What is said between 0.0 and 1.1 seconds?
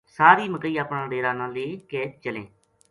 ساری مکئی اپنا